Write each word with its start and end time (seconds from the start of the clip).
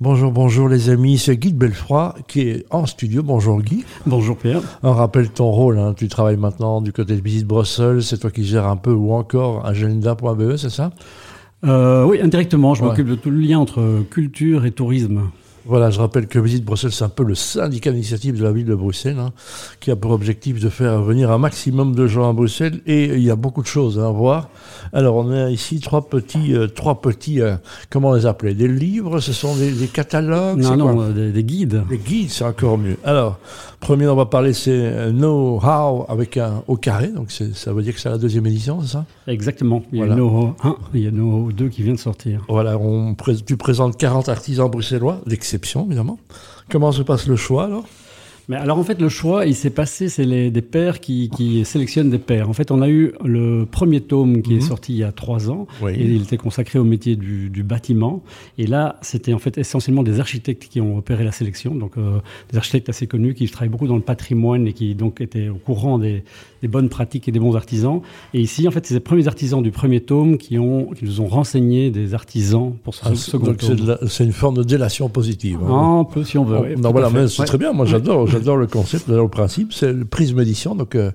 Bonjour, 0.00 0.30
bonjour 0.30 0.68
les 0.68 0.90
amis, 0.90 1.18
c'est 1.18 1.36
Guy 1.36 1.52
de 1.52 1.58
Belfroy 1.58 2.14
qui 2.28 2.42
est 2.42 2.66
en 2.70 2.86
studio. 2.86 3.24
Bonjour 3.24 3.60
Guy. 3.60 3.84
Bonjour 4.06 4.36
Pierre. 4.36 4.60
On 4.84 4.92
rappelle 4.92 5.28
ton 5.28 5.50
rôle, 5.50 5.76
hein. 5.76 5.92
tu 5.96 6.06
travailles 6.06 6.36
maintenant 6.36 6.80
du 6.80 6.92
côté 6.92 7.16
de 7.16 7.20
Visite 7.20 7.48
Bruxelles, 7.48 8.04
c'est 8.04 8.18
toi 8.18 8.30
qui 8.30 8.44
gères 8.44 8.68
un 8.68 8.76
peu 8.76 8.92
ou 8.92 9.12
encore 9.12 9.66
agenda.be, 9.66 10.54
c'est 10.56 10.70
ça? 10.70 10.92
Euh, 11.64 12.04
Oui, 12.04 12.20
indirectement, 12.20 12.74
je 12.74 12.84
m'occupe 12.84 13.08
de 13.08 13.16
tout 13.16 13.30
le 13.30 13.40
lien 13.40 13.58
entre 13.58 14.04
culture 14.08 14.66
et 14.66 14.70
tourisme. 14.70 15.22
Voilà, 15.68 15.90
je 15.90 16.00
rappelle 16.00 16.28
que 16.28 16.38
Visite 16.38 16.64
Bruxelles, 16.64 16.92
c'est 16.92 17.04
un 17.04 17.10
peu 17.10 17.24
le 17.24 17.34
syndicat 17.34 17.92
d'initiative 17.92 18.38
de 18.38 18.42
la 18.42 18.52
ville 18.52 18.64
de 18.64 18.74
Bruxelles, 18.74 19.18
hein, 19.18 19.32
qui 19.80 19.90
a 19.90 19.96
pour 19.96 20.12
objectif 20.12 20.60
de 20.60 20.70
faire 20.70 21.02
venir 21.02 21.30
un 21.30 21.36
maximum 21.36 21.94
de 21.94 22.06
gens 22.06 22.30
à 22.30 22.32
Bruxelles, 22.32 22.80
et 22.86 23.04
il 23.04 23.22
y 23.22 23.30
a 23.30 23.36
beaucoup 23.36 23.60
de 23.60 23.66
choses 23.66 23.98
à 23.98 24.08
voir. 24.08 24.48
Alors, 24.94 25.16
on 25.16 25.30
a 25.30 25.50
ici 25.50 25.80
trois 25.80 26.08
petits, 26.08 26.54
euh, 26.54 26.68
trois 26.68 27.02
petits, 27.02 27.42
euh, 27.42 27.56
comment 27.90 28.08
on 28.08 28.14
les 28.14 28.24
appelait? 28.24 28.54
Des 28.54 28.66
livres 28.66 29.20
Ce 29.20 29.34
sont 29.34 29.54
des, 29.56 29.88
catalogues 29.88 30.60
Non, 30.60 30.76
non, 30.76 31.02
euh, 31.02 31.32
des, 31.32 31.44
guides. 31.44 31.84
Des 31.90 31.98
guides, 31.98 32.30
c'est 32.30 32.44
encore 32.44 32.78
mieux. 32.78 32.96
Alors, 33.04 33.38
premier, 33.78 34.08
on 34.08 34.16
va 34.16 34.24
parler, 34.24 34.54
c'est 34.54 35.10
Know 35.10 35.60
How 35.62 36.06
avec 36.08 36.38
un 36.38 36.62
au 36.66 36.76
carré, 36.76 37.08
donc 37.08 37.30
ça 37.30 37.72
veut 37.74 37.82
dire 37.82 37.92
que 37.92 38.00
c'est 38.00 38.08
la 38.08 38.16
deuxième 38.16 38.46
édition, 38.46 38.80
c'est 38.80 38.92
ça? 38.92 39.04
Exactement. 39.26 39.82
Il 39.92 39.98
y 39.98 40.02
a 40.02 40.06
Know 40.06 40.30
How 40.30 40.66
1, 40.66 40.76
il 40.94 41.02
y 41.02 41.06
a 41.06 41.10
Know 41.10 41.30
How 41.30 41.52
2 41.52 41.68
qui 41.68 41.82
vient 41.82 41.92
de 41.92 41.98
sortir. 41.98 42.42
Voilà, 42.48 42.78
on, 42.78 43.14
tu 43.44 43.58
présentes 43.58 43.98
40 43.98 44.30
artisans 44.30 44.70
bruxellois, 44.70 45.20
évidemment. 45.86 46.18
Comment 46.70 46.92
se 46.92 47.02
passe 47.02 47.26
le 47.26 47.36
choix 47.36 47.64
alors? 47.64 47.86
Mais 48.48 48.56
alors 48.56 48.78
en 48.78 48.84
fait 48.84 49.00
le 49.00 49.08
choix 49.08 49.46
il 49.46 49.54
s'est 49.54 49.70
passé 49.70 50.08
c'est 50.08 50.24
les, 50.24 50.50
des 50.50 50.62
pères 50.62 51.00
qui, 51.00 51.30
qui, 51.30 51.64
sélectionnent 51.64 52.10
des 52.10 52.18
pères. 52.18 52.48
En 52.48 52.52
fait 52.52 52.70
on 52.70 52.82
a 52.82 52.88
eu 52.88 53.12
le 53.24 53.66
premier 53.70 54.00
tome 54.00 54.42
qui 54.42 54.54
est 54.54 54.56
mhm. 54.56 54.60
sorti 54.62 54.92
il 54.92 54.98
y 54.98 55.04
a 55.04 55.12
trois 55.12 55.50
ans 55.50 55.66
et 55.88 56.02
il 56.02 56.22
était 56.22 56.36
consacré 56.36 56.78
au 56.78 56.84
métier 56.84 57.16
du, 57.16 57.50
du 57.50 57.62
bâtiment 57.62 58.22
et 58.56 58.66
là 58.66 58.98
c'était 59.02 59.34
en 59.34 59.38
fait 59.38 59.58
essentiellement 59.58 60.02
des 60.02 60.20
architectes 60.20 60.68
qui 60.68 60.80
ont 60.80 60.98
opéré 60.98 61.24
la 61.24 61.32
sélection 61.32 61.74
donc 61.74 61.96
euh, 61.96 62.18
des 62.50 62.58
architectes 62.58 62.88
assez 62.88 63.06
connus 63.06 63.34
qui 63.34 63.48
travaillent 63.48 63.68
beaucoup 63.68 63.86
dans 63.86 63.96
le 63.96 64.02
patrimoine 64.02 64.66
et 64.66 64.72
qui 64.72 64.94
donc 64.94 65.20
étaient 65.20 65.48
au 65.48 65.56
courant 65.56 65.98
des, 65.98 66.24
des 66.62 66.68
bonnes 66.68 66.88
pratiques 66.88 67.28
et 67.28 67.32
des 67.32 67.38
bons 67.38 67.56
artisans. 67.56 68.00
Et 68.34 68.40
ici, 68.40 68.66
en 68.66 68.70
fait, 68.70 68.86
c'est 68.86 68.94
les 68.94 69.00
premiers 69.00 69.28
artisans 69.28 69.62
du 69.62 69.70
premier 69.70 70.00
tome 70.00 70.38
qui, 70.38 70.58
ont, 70.58 70.86
qui 70.96 71.04
nous 71.04 71.20
ont 71.20 71.26
renseigné 71.26 71.90
des 71.90 72.14
artisans 72.14 72.74
pour 72.82 72.94
ce 72.94 73.02
ah, 73.04 73.14
second 73.14 73.54
tome. 73.54 73.96
C'est 74.08 74.24
une 74.24 74.32
forme 74.32 74.56
de 74.56 74.62
délation 74.62 75.08
positive. 75.08 75.58
Hein. 75.66 76.00
Un 76.00 76.04
peu, 76.04 76.24
si 76.24 76.38
on 76.38 76.44
veut. 76.44 76.58
Oh, 76.58 76.80
non, 76.80 76.90
voilà, 76.90 77.10
mais 77.10 77.28
c'est 77.28 77.44
très 77.44 77.58
bien. 77.58 77.72
Moi, 77.72 77.86
j'adore, 77.86 78.26
j'adore 78.38 78.56
le 78.56 78.66
concept, 78.66 79.04
j'adore 79.08 79.24
le 79.24 79.30
principe. 79.30 79.72
C'est 79.72 79.92
le 79.92 80.04
Prisme 80.04 80.40
Édition, 80.40 80.74
donc 80.74 80.94
euh, 80.94 81.10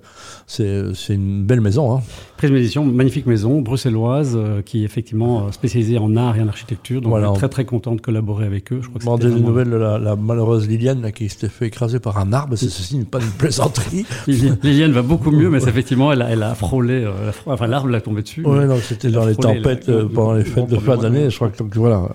c'est 0.48 1.14
une 1.14 1.44
belle 1.44 1.62
maison. 1.62 1.96
Hein. 1.96 2.02
Prisme 2.38 2.56
Édition, 2.56 2.86
magnifique 2.86 3.26
maison, 3.26 3.62
bruxelloise, 3.62 4.34
euh, 4.36 4.62
qui 4.62 4.82
est 4.82 4.86
effectivement 4.86 5.46
euh, 5.46 5.52
spécialisée 5.52 5.98
en 5.98 6.16
art 6.18 6.36
et 6.38 6.42
en 6.42 6.48
architecture. 6.48 7.02
Donc, 7.02 7.14
on 7.14 7.34
est 7.34 7.38
très, 7.38 7.50
très 7.50 7.66
content 7.66 7.96
de 7.96 8.02
collaborer 8.02 8.46
avec 8.46 8.72
eux. 8.74 8.82
Je 8.82 8.90
crois 8.90 9.18
que 9.18 9.24
des 9.24 9.40
nouvelles 9.40 9.70
de 9.70 9.78
la, 9.78 10.16
malheureuse 10.16 10.68
Liliane 10.68 11.12
qui 11.14 11.30
s'était 11.30 11.50
fait 11.50 11.68
écraser 11.68 12.00
par 12.00 12.18
un 12.18 12.34
arbre. 12.34 12.56
Ceci 12.56 12.98
n'est 12.98 13.06
pas 13.06 13.20
une 13.20 13.32
plaisanterie. 13.32 14.06
Liliane 14.28 14.92
va 14.92 15.02
beaucoup 15.02 15.32
mieux, 15.32 15.50
mais 15.50 15.64
effectivement, 15.64 16.12
elle 16.12 16.22
a, 16.22 16.30
elle 16.30 16.44
a 16.44 16.54
frôlé, 16.54 17.04
euh, 17.06 17.32
enfin 17.46 17.68
l'arbre 17.68 17.90
l'a 17.90 18.02
tombé 18.02 18.22
dessus. 18.24 18.44
Oui, 18.46 18.66
non, 18.66 18.78
c'était 18.82 19.10
dans 19.10 19.26
les 19.26 19.36
tempêtes 19.36 19.90
pendant 20.08 20.34
les 20.34 20.44
fêtes 20.44 20.68
de 20.68 20.78
fin 20.78 20.98
d'année. 20.98 21.30
Je 21.30 21.36
crois 21.36 21.50
que 21.50 21.58
donc, 21.58 21.76
voilà. 21.76 22.10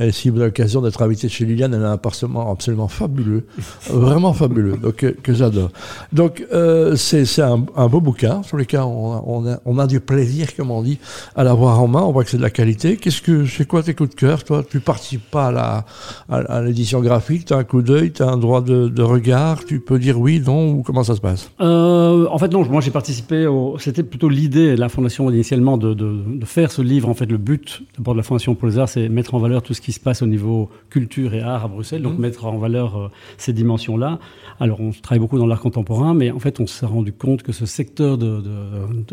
Et 0.00 0.12
si 0.12 0.30
vous 0.30 0.36
avez 0.36 0.46
l'occasion 0.46 0.80
d'être 0.80 1.02
invité 1.02 1.28
chez 1.28 1.44
Liliane, 1.44 1.74
elle 1.74 1.84
a 1.84 1.90
un 1.90 1.94
appartement 1.94 2.52
absolument 2.52 2.86
fabuleux, 2.86 3.46
vraiment 3.90 4.32
fabuleux, 4.38 4.76
donc 4.76 4.96
que 5.22 5.34
j'adore. 5.34 5.70
Donc 6.12 6.44
euh, 6.52 6.94
c'est 6.96 7.42
un, 7.42 7.64
un, 7.76 7.88
beau 7.88 8.00
bouquin 8.00 8.42
sur 8.42 8.56
lequel 8.56 8.80
on, 8.80 9.22
on, 9.26 9.46
a, 9.46 9.58
on, 9.64 9.78
a, 9.78 9.86
du 9.86 10.00
plaisir, 10.00 10.54
comme 10.56 10.70
on 10.70 10.82
dit, 10.82 10.98
à 11.36 11.44
l'avoir 11.44 11.82
en 11.82 11.88
main. 11.88 12.02
On 12.02 12.12
voit 12.12 12.24
que 12.24 12.30
c'est 12.30 12.36
de 12.36 12.42
la 12.42 12.50
qualité. 12.50 12.96
Qu'est-ce 12.96 13.20
que 13.20 13.44
c'est 13.46 13.66
quoi 13.66 13.82
tes 13.82 13.94
coups 13.94 14.10
de 14.10 14.14
cœur, 14.14 14.44
toi? 14.44 14.62
Tu 14.68 14.80
participes 14.80 15.28
pas 15.30 15.48
à 15.48 15.52
la 15.52 15.84
à, 16.28 16.62
l'édition 16.62 17.00
graphique, 17.00 17.46
tu 17.46 17.52
as 17.52 17.56
un 17.58 17.64
coup 17.64 17.82
d'œil, 17.82 18.12
tu 18.12 18.22
as 18.22 18.28
un 18.28 18.36
droit 18.36 18.60
de, 18.60 18.88
de, 18.88 19.02
regard, 19.02 19.64
tu 19.64 19.80
peux 19.80 19.98
dire 19.98 20.18
oui, 20.20 20.40
non 20.44 20.70
ou 20.70 20.82
comment 20.82 21.02
ça 21.02 21.16
se 21.16 21.20
passe? 21.20 21.50
Euh, 21.60 22.26
En 22.30 22.38
fait 22.38 22.52
non, 22.52 22.64
moi 22.64 22.80
j'ai 22.80 22.90
participé. 22.92 23.46
Au... 23.46 23.76
C'était 23.78 24.04
plutôt 24.04 24.28
l'idée, 24.28 24.76
la 24.76 24.88
fondation 24.88 25.28
initialement 25.30 25.76
de, 25.76 25.94
de, 25.94 26.22
de, 26.34 26.44
faire 26.44 26.70
ce 26.70 26.82
livre. 26.82 27.08
En 27.08 27.14
fait, 27.14 27.26
le 27.26 27.38
but 27.38 27.82
d'abord 27.96 28.14
de 28.14 28.18
la 28.18 28.22
fondation 28.22 28.54
pour 28.54 28.68
les 28.68 28.78
arts, 28.78 28.88
c'est 28.88 29.08
mettre 29.08 29.34
en 29.34 29.38
valeur 29.38 29.62
tout 29.62 29.74
ce 29.74 29.80
qui 29.80 29.88
qui 29.88 29.92
se 29.94 30.00
passe 30.00 30.20
au 30.20 30.26
niveau 30.26 30.68
culture 30.90 31.32
et 31.32 31.40
art 31.40 31.64
à 31.64 31.68
Bruxelles, 31.68 32.02
donc 32.02 32.18
mmh. 32.18 32.20
mettre 32.20 32.44
en 32.44 32.58
valeur 32.58 32.98
euh, 32.98 33.08
ces 33.38 33.54
dimensions-là. 33.54 34.18
Alors, 34.60 34.80
on 34.80 34.90
travaille 34.90 35.20
beaucoup 35.20 35.38
dans 35.38 35.46
l'art 35.46 35.60
contemporain, 35.60 36.14
mais 36.14 36.30
en 36.32 36.40
fait, 36.40 36.58
on 36.58 36.66
s'est 36.66 36.86
rendu 36.86 37.12
compte 37.12 37.42
que 37.42 37.52
ce 37.52 37.64
secteur 37.64 38.18
de, 38.18 38.42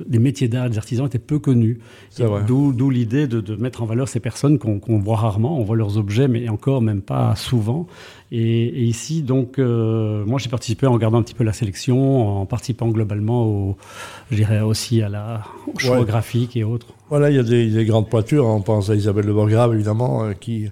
des 0.07 0.17
métiers 0.17 0.47
d'art, 0.47 0.69
des 0.69 0.77
artisans, 0.77 1.05
était 1.05 1.19
peu 1.19 1.37
connu. 1.37 1.79
D'où 2.47 2.89
l'idée 2.89 3.27
de, 3.27 3.55
mettre 3.55 3.83
en 3.83 3.85
valeur 3.85 4.07
ces 4.07 4.19
personnes 4.19 4.57
qu'on 4.57 4.99
voit 4.99 5.17
rarement. 5.17 5.59
On 5.59 5.63
voit 5.63 5.75
leurs 5.75 5.97
objets, 5.97 6.27
mais 6.27 6.49
encore 6.49 6.81
même 6.81 7.01
pas 7.01 7.35
souvent. 7.35 7.87
Et, 8.31 8.83
ici, 8.83 9.21
donc, 9.21 9.59
euh, 9.59 10.25
moi, 10.25 10.39
j'ai 10.39 10.49
participé 10.49 10.87
en 10.87 10.93
regardant 10.93 11.19
un 11.19 11.23
petit 11.23 11.35
peu 11.35 11.43
la 11.43 11.53
sélection, 11.53 12.41
en 12.41 12.45
participant 12.45 12.89
globalement 12.89 13.45
au, 13.45 13.77
je 14.31 14.37
dirais 14.37 14.61
aussi 14.61 15.01
à 15.01 15.09
la 15.09 15.43
au 15.73 15.77
choix 15.77 16.03
graphique 16.05 16.57
et 16.57 16.63
autres. 16.63 16.87
Voilà, 17.09 17.29
il 17.29 17.35
y 17.35 17.39
a 17.39 17.43
des, 17.43 17.85
grandes 17.85 18.09
pointures. 18.09 18.45
On 18.45 18.61
pense 18.61 18.89
à 18.89 18.95
Isabelle 18.95 19.25
de 19.25 19.33
Borgrave, 19.33 19.73
évidemment, 19.73 20.25
euh, 20.25 20.33
qui, 20.33 20.69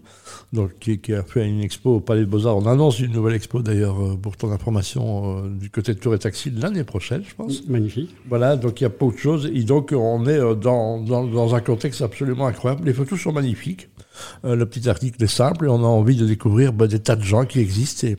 donc, 0.52 0.72
qui, 0.80 1.14
a 1.14 1.24
fait 1.24 1.48
une 1.48 1.62
expo 1.62 1.98
au 1.98 2.00
Palais 2.00 2.22
de 2.22 2.26
Beaux-Arts. 2.26 2.58
On 2.58 2.66
annonce 2.66 3.00
une 3.00 3.12
nouvelle 3.12 3.36
expo, 3.36 3.62
d'ailleurs, 3.62 4.02
euh, 4.02 4.16
pour 4.16 4.36
ton 4.36 4.52
information, 4.52 5.48
du 5.48 5.70
côté 5.70 5.94
de 5.94 6.00
Tour 6.00 6.16
et 6.16 6.20
Taxi 6.20 6.52
l'année 6.52 6.84
prochaine, 6.84 7.24
je 7.28 7.36
pense. 7.36 7.68
Magnifique. 7.68 8.16
Voilà, 8.28 8.56
donc 8.56 8.82
il 8.82 8.84
y 8.84 8.88
a 8.88 8.90
beaucoup 8.90 9.14
de 9.14 9.18
choses. 9.18 9.52
Et 9.54 9.64
donc, 9.64 9.94
on 9.96 10.26
est 10.26 10.40
dans, 10.56 11.00
dans, 11.00 11.24
dans 11.24 11.56
un 11.56 11.62
contexte 11.62 12.02
absolument 12.02 12.48
incroyable. 12.48 12.86
Les 12.86 12.94
photos 12.94 13.20
sont 13.20 13.32
magnifiques. 13.32 13.90
Euh, 14.46 14.56
le 14.56 14.66
petit 14.66 14.90
article 14.90 15.24
est 15.24 15.28
simple 15.28 15.66
et 15.66 15.70
on 15.70 15.84
a 15.84 15.88
envie 15.88 16.16
de 16.16 16.26
découvrir 16.26 16.74
bah, 16.74 16.88
des 16.88 17.00
tas 17.00 17.16
de 17.16 17.24
gens 17.24 17.46
qui 17.46 17.60
existent. 17.60 18.08
Et, 18.08 18.18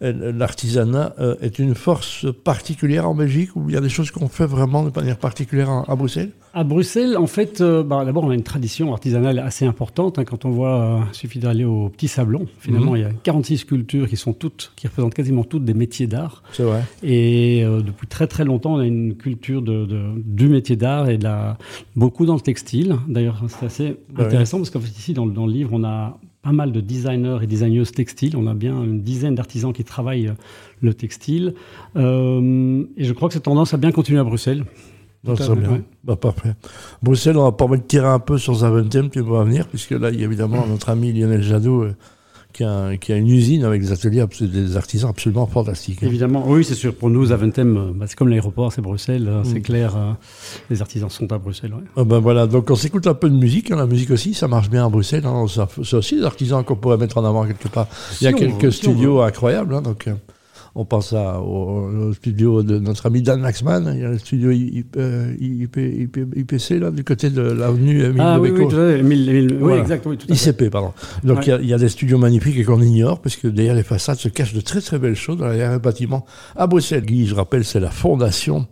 l'artisanat 0.00 1.14
euh, 1.18 1.34
est 1.40 1.58
une 1.58 1.74
force 1.74 2.26
particulière 2.44 3.08
en 3.08 3.14
Belgique 3.14 3.54
ou 3.56 3.68
il 3.68 3.74
y 3.74 3.76
a 3.76 3.80
des 3.80 3.88
choses 3.88 4.10
qu'on 4.10 4.28
fait 4.28 4.46
vraiment 4.46 4.82
de 4.82 4.90
manière 4.94 5.18
particulière 5.18 5.84
à 5.88 5.96
Bruxelles? 5.96 6.30
À 6.52 6.64
Bruxelles, 6.64 7.16
en 7.16 7.28
fait, 7.28 7.60
euh, 7.60 7.84
bah, 7.84 8.04
d'abord, 8.04 8.24
on 8.24 8.30
a 8.30 8.34
une 8.34 8.42
tradition 8.42 8.92
artisanale 8.92 9.38
assez 9.38 9.64
importante. 9.64 10.18
Hein, 10.18 10.24
quand 10.24 10.44
on 10.44 10.50
voit, 10.50 10.80
euh, 10.80 11.00
il 11.12 11.14
suffit 11.14 11.38
d'aller 11.38 11.64
au 11.64 11.90
Petit 11.90 12.08
Sablon. 12.08 12.46
Finalement, 12.58 12.92
mhm. 12.92 12.96
il 12.96 13.00
y 13.02 13.04
a 13.04 13.12
46 13.22 13.58
sculptures 13.58 14.08
qui 14.08 14.16
sont 14.16 14.32
toutes, 14.32 14.72
qui 14.74 14.88
représentent 14.88 15.14
quasiment 15.14 15.44
toutes 15.44 15.64
des 15.64 15.74
métiers 15.74 16.08
d'art. 16.08 16.42
C'est 16.52 16.64
vrai. 16.64 16.82
Et 17.04 17.62
euh, 17.64 17.82
depuis 17.82 18.08
très 18.08 18.26
très 18.26 18.44
longtemps, 18.44 18.74
on 18.74 18.78
a 18.78 18.86
une 18.86 19.14
culture 19.14 19.62
de, 19.62 19.86
du 20.16 20.48
métier 20.48 20.74
d'art 20.74 21.08
et 21.08 21.18
de 21.18 21.24
la, 21.24 21.56
beaucoup 21.94 22.26
dans 22.26 22.34
le 22.34 22.40
textile. 22.40 22.96
D'ailleurs, 23.06 23.44
c'est 23.46 23.66
assez 23.66 23.96
intéressant 24.18 24.58
parce 24.58 24.70
qu'en 24.70 24.80
fait, 24.80 24.98
ici, 24.98 25.12
dans, 25.12 25.26
dans, 25.26 25.46
le 25.46 25.52
livre, 25.52 25.70
on 25.72 25.84
a 25.84 26.18
pas 26.42 26.52
mal 26.52 26.72
de 26.72 26.80
designers 26.80 27.38
et 27.42 27.46
designeuses 27.46 27.92
textiles. 27.92 28.36
On 28.36 28.46
a 28.46 28.54
bien 28.54 28.82
une 28.82 29.02
dizaine 29.02 29.34
d'artisans 29.34 29.72
qui 29.72 29.84
travaillent 29.84 30.32
le 30.80 30.94
textile. 30.94 31.54
et 31.96 31.98
je 31.98 33.12
crois 33.12 33.28
que 33.28 33.34
cette 33.34 33.44
tendance 33.44 33.74
a 33.74 33.76
bien 33.76 33.92
continué 33.92 34.20
à 34.20 34.24
Bruxelles. 34.24 34.64
Non, 35.24 35.36
ça 35.36 35.54
bien. 35.54 35.82
Bah, 36.02 36.16
parfait. 36.16 36.54
Bruxelles, 37.02 37.36
on 37.36 37.44
va 37.44 37.52
pas 37.52 37.66
de 37.66 37.82
tirer 37.82 38.06
un 38.06 38.18
peu 38.18 38.38
sur 38.38 38.54
Zaventem, 38.54 39.10
tu 39.10 39.20
vas 39.20 39.44
venir, 39.44 39.66
puisque 39.68 39.90
là, 39.90 40.10
il 40.10 40.18
y 40.18 40.22
a 40.22 40.26
évidemment 40.26 40.66
notre 40.66 40.88
ami 40.88 41.12
Lionel 41.12 41.42
Jadot 41.42 41.82
euh, 41.82 41.96
qui, 42.60 42.64
a, 42.64 42.96
qui, 42.98 43.12
a, 43.12 43.16
une 43.16 43.28
usine 43.28 43.64
avec 43.64 43.80
des 43.80 43.90
ateliers, 43.90 44.22
des 44.40 44.76
artisans 44.76 45.08
absolument 45.08 45.46
fantastiques. 45.46 46.02
Hein. 46.02 46.08
Évidemment, 46.08 46.44
oui, 46.46 46.62
c'est 46.62 46.74
sûr. 46.74 46.94
Pour 46.94 47.08
nous, 47.08 47.24
Zaventem, 47.26 47.76
euh, 47.76 47.92
bah, 47.94 48.04
c'est 48.06 48.16
comme 48.16 48.28
l'aéroport, 48.28 48.70
c'est 48.70 48.82
Bruxelles, 48.82 49.26
euh, 49.28 49.42
c'est 49.44 49.60
mm. 49.60 49.62
clair. 49.62 50.16
les 50.68 50.82
artisans 50.82 51.08
sont 51.08 51.32
à 51.32 51.38
Bruxelles. 51.38 51.72
Ouais. 51.72 51.84
Ah 51.96 52.04
ben 52.04 52.18
voilà, 52.18 52.46
donc 52.46 52.70
on 52.70 52.76
s'écoute 52.76 53.06
un 53.06 53.14
peu 53.14 53.30
de 53.30 53.34
musique. 53.34 53.70
Hein, 53.70 53.76
la 53.76 53.86
musique 53.86 54.10
aussi, 54.10 54.34
ça 54.34 54.46
marche 54.46 54.68
bien 54.68 54.84
à 54.84 54.88
Bruxelles. 54.90 55.24
Hein, 55.24 55.46
c'est 55.48 55.96
aussi 55.96 56.16
des 56.16 56.24
artisans 56.24 56.62
qu'on 56.62 56.76
pourrait 56.76 56.98
mettre 56.98 57.16
en 57.16 57.24
avant 57.24 57.46
quelque 57.46 57.68
part. 57.68 57.86
il 58.20 58.24
y 58.24 58.28
a 58.28 58.32
quelques 58.34 58.72
studios 58.72 59.22
incroyables. 59.22 59.74
Hein, 59.74 59.80
donc. 59.80 60.08
On 60.74 60.84
pense 60.84 61.12
à, 61.12 61.40
au, 61.40 62.12
studio 62.12 62.62
de 62.62 62.78
notre 62.78 63.06
ami 63.06 63.22
Dan 63.22 63.40
Maxman, 63.40 63.92
il 63.94 64.00
y 64.00 64.04
a 64.04 64.10
le 64.10 64.18
studio 64.18 64.50
IPC, 64.52 64.78
là, 66.78 66.90
du 66.90 67.04
côté 67.04 67.30
de 67.30 67.42
l'avenue 67.42 68.02
Emile 68.02 68.20
ah, 68.20 68.40
oui, 68.40 68.50
oui, 68.50 69.48
oui, 69.60 69.72
exact, 69.74 70.04
oui, 70.06 70.16
tout 70.16 70.26
à 70.30 70.34
ICP, 70.34 70.70
pardon. 70.70 70.92
Donc 71.24 71.46
il, 71.46 71.66
y 71.66 71.74
a, 71.74 71.78
des 71.78 71.88
studios 71.88 72.18
magnifiques 72.18 72.58
et 72.58 72.64
qu'on 72.64 72.82
ignore, 72.82 73.20
parce 73.20 73.36
que 73.36 73.48
derrière 73.48 73.74
les 73.74 73.82
façades 73.82 74.18
se 74.18 74.28
cachent 74.28 74.54
de 74.54 74.60
très 74.60 74.80
très 74.80 74.98
belles 74.98 75.16
choses. 75.16 75.38
Dans 75.38 75.48
les 75.48 75.78
bâtiments. 75.78 76.24
À 76.56 76.66
Bruxelles, 76.66 77.04
Guy, 77.04 77.26
je 77.26 77.34
rappelle, 77.34 77.64
c'est 77.64 77.80
la 77.80 77.90
fondation 77.90 78.66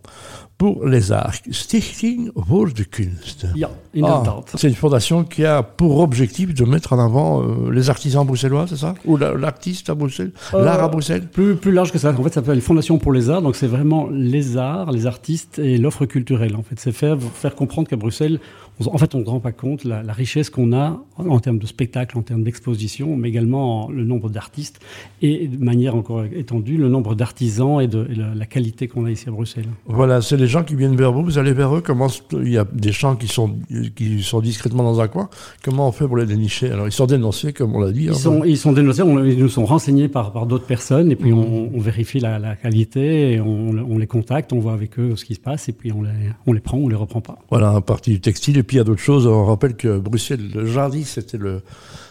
pour 0.59 0.85
les 0.85 1.11
arts. 1.11 1.39
Stichting 1.49 2.31
voor 2.35 2.73
de 2.73 2.83
kunst. 2.83 3.45
Ja, 3.53 3.69
inderdaad. 3.91 4.51
Ah, 4.53 4.57
c'est 4.57 4.67
une 4.67 4.75
fondation 4.75 5.23
qui 5.23 5.45
a 5.45 5.63
pour 5.63 5.99
objectif 5.99 6.53
de 6.53 6.65
mettre 6.65 6.91
en 6.91 6.99
avant 6.99 7.41
euh, 7.41 7.71
les 7.71 7.89
artisans 7.89 8.25
bruxellois, 8.25 8.65
c'est 8.67 8.75
ça? 8.75 8.93
Ou 9.05 9.15
l'artiste 9.17 9.89
à 9.89 9.95
Bruxelles 9.95 10.33
euh, 10.53 10.65
L'art 10.65 10.83
à 10.83 10.89
Bruxelles? 10.89 11.27
plus, 11.31 11.55
plus 11.55 11.71
large 11.71 11.93
que 11.93 11.97
ça. 11.97 12.09
En 12.09 12.23
fait, 12.23 12.33
ça 12.33 12.41
s'appelle 12.41 12.59
Fondation 12.59 12.97
pour 12.97 13.13
les 13.13 13.29
arts. 13.29 13.41
Donc, 13.41 13.55
c'est 13.55 13.67
vraiment 13.67 14.09
les 14.11 14.57
arts, 14.57 14.91
les 14.91 15.05
artistes 15.07 15.59
et 15.59 15.77
l'offre 15.77 16.05
culturelle. 16.05 16.57
En 16.57 16.63
fait, 16.63 16.77
c'est 16.77 16.91
faire, 16.91 17.17
faire 17.21 17.55
comprendre 17.55 17.87
qu'à 17.87 17.95
Bruxelles, 17.95 18.41
en 18.85 18.97
fait, 18.97 19.15
on 19.15 19.19
ne 19.19 19.25
rend 19.25 19.39
pas 19.39 19.51
compte 19.51 19.83
la, 19.83 20.03
la 20.03 20.13
richesse 20.13 20.49
qu'on 20.49 20.73
a 20.73 21.01
en, 21.17 21.39
termes 21.39 21.59
de 21.59 21.67
spectacle, 21.67 22.17
en 22.17 22.21
termes 22.21 22.43
d'exposition, 22.43 23.15
mais 23.15 23.29
également 23.29 23.89
le 23.89 24.03
nombre 24.03 24.29
d'artistes 24.29 24.79
et 25.21 25.47
de 25.47 25.63
manière 25.63 25.95
encore 25.95 26.23
étendue, 26.23 26.77
le 26.77 26.89
nombre 26.89 27.15
d'artisans 27.15 27.81
et 27.81 27.87
de 27.87 28.07
la, 28.35 28.45
qualité 28.45 28.87
qu'on 28.87 29.05
a 29.05 29.11
ici 29.11 29.29
à 29.29 29.31
Bruxelles. 29.31 29.67
Voilà, 29.85 30.21
c'est 30.21 30.37
les 30.37 30.47
gens 30.47 30.63
qui 30.63 30.75
viennent 30.75 30.95
vers 30.95 31.11
vous, 31.11 31.23
vous 31.23 31.37
allez 31.37 31.53
vers 31.53 31.75
eux, 31.75 31.81
comment 31.81 32.07
il 32.33 32.49
y 32.49 32.57
a 32.57 32.65
des 32.73 32.91
gens 32.91 33.15
qui 33.15 33.27
sont, 33.27 33.57
qui 33.95 34.23
sont 34.23 34.39
discrètement 34.39 34.83
dans 34.83 35.01
un 35.01 35.07
coin, 35.07 35.29
comment 35.63 35.87
on 35.87 35.91
fait 35.91 36.07
pour 36.07 36.17
les 36.17 36.25
dénicher? 36.25 36.71
Alors, 36.71 36.87
ils 36.87 36.91
sont 36.91 37.05
dénoncés, 37.05 37.53
comme 37.53 37.75
on 37.75 37.79
l'a 37.79 37.91
dit. 37.91 38.05
Ils, 38.05 38.09
hein, 38.09 38.13
sont, 38.13 38.43
ils 38.43 38.57
sont 38.57 38.71
dénoncés, 38.71 39.03
ils 39.03 39.39
nous 39.39 39.49
sont 39.49 39.65
renseignés 39.65 40.07
par, 40.07 40.31
par 40.31 40.47
d'autres 40.47 40.65
personnes, 40.65 41.11
et 41.11 41.15
puis 41.15 41.31
on, 41.31 41.69
on, 41.75 41.79
vérifie 41.79 42.19
la, 42.19 42.39
la 42.39 42.55
qualité, 42.55 43.33
et 43.33 43.41
on, 43.41 43.69
on, 43.69 43.97
les 43.97 44.07
contacte, 44.07 44.51
on 44.51 44.59
voit 44.59 44.73
avec 44.73 44.97
eux 44.97 45.15
ce 45.15 45.25
qui 45.25 45.35
se 45.35 45.39
passe, 45.39 45.69
et 45.69 45.73
puis 45.73 45.91
on 45.91 46.01
les, 46.01 46.09
on 46.47 46.53
les 46.53 46.61
prend, 46.61 46.77
on 46.77 46.87
les 46.87 46.95
reprend 46.95 47.21
pas. 47.21 47.37
Voilà, 47.51 47.69
un 47.69 47.81
partie 47.81 48.11
du 48.11 48.19
textile, 48.19 48.57
et 48.57 48.63
puis 48.69 48.75
il 48.75 48.77
y 48.77 48.81
a 48.81 48.83
d'autres 48.83 49.01
choses. 49.01 49.25
On 49.25 49.45
rappelle 49.45 49.75
que 49.75 49.97
Bruxelles, 49.97 50.47
le 50.53 50.63
jardin, 50.67 51.01
c'était 51.03 51.39
le, 51.39 51.63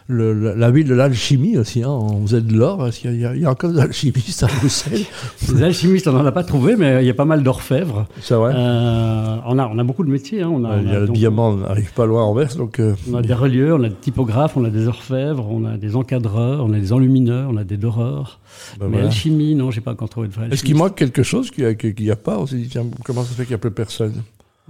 la 0.09 0.71
ville 0.73 0.89
de 0.89 0.95
l'alchimie 0.95 1.57
aussi. 1.57 1.85
Hein. 1.85 1.91
On 1.91 2.27
faisait 2.27 2.41
de 2.41 2.53
l'or. 2.53 2.89
Il 3.05 3.21
y, 3.21 3.25
a, 3.25 3.37
il 3.37 3.43
y 3.43 3.45
a 3.45 3.51
encore 3.53 3.71
des 3.71 3.79
alchimistes 3.79 4.43
à 4.43 4.49
Bruxelles? 4.49 5.05
Les 5.55 5.63
alchimistes, 5.63 6.09
on 6.09 6.13
n'en 6.15 6.27
a 6.27 6.33
pas 6.33 6.43
trouvé, 6.43 6.75
mais 6.75 7.05
il 7.05 7.07
y 7.07 7.11
a 7.11 7.15
pas 7.15 7.27
mal 7.27 7.45
d'orfèvres. 7.45 8.07
C'est 8.21 8.35
vrai. 8.35 8.55
Euh, 8.57 9.37
on, 9.47 9.57
a, 9.57 9.69
on 9.69 9.79
a 9.79 9.85
beaucoup 9.85 10.03
de 10.03 10.11
métiers. 10.11 10.43
Hein. 10.43 10.51
On 10.53 10.65
a, 10.65 10.79
il 10.79 10.91
y 10.91 10.97
a, 10.97 10.99
le 10.99 11.07
diamant, 11.07 11.51
on 11.51 11.57
n'arrive 11.59 11.93
pas 11.93 12.07
loin 12.07 12.25
en 12.25 12.31
Anvers. 12.31 12.57
Donc, 12.57 12.81
euh, 12.81 12.97
On 13.09 13.15
a 13.15 13.23
des 13.23 13.35
relieurs, 13.35 13.79
on 13.79 13.85
a 13.85 13.89
des 13.89 13.95
typographes, 13.95 14.57
on 14.57 14.65
a 14.65 14.71
des 14.71 14.89
orfèvres, 14.89 15.47
on 15.49 15.65
a 15.65 15.77
des 15.77 15.95
encadreurs, 15.95 16.65
on 16.65 16.73
a 16.73 16.81
des 16.81 16.93
enlumineurs, 16.93 17.51
on 17.53 17.57
a 17.57 17.63
des 17.63 17.77
doreurs. 17.77 18.41
Ben 18.81 18.89
mais 18.89 18.99
alchimie, 19.03 19.55
non, 19.55 19.71
j'ai 19.71 19.81
pas 19.81 19.93
encore 19.93 20.09
trouvé 20.09 20.27
de 20.27 20.33
vrai. 20.33 20.49
Est-ce 20.51 20.65
qu'il 20.65 20.75
manque 20.75 20.97
quelque 20.97 21.23
chose 21.23 21.53
qu'il 21.53 21.65
n'y 22.01 22.11
a, 22.11 22.15
a, 22.15 22.17
pas? 22.17 22.37
On 22.37 22.47
s'est 22.49 22.57
dit, 22.57 22.67
tiens, 22.69 22.85
comment 23.05 23.23
ça 23.23 23.31
fait 23.37 23.45
qu'il 23.45 23.53
n'y 23.53 23.55
a 23.55 23.59
plus 23.59 23.71
personne? 23.71 24.15